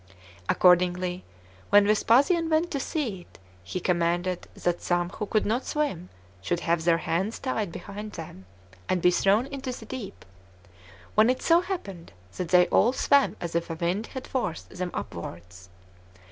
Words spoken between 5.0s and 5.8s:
who could not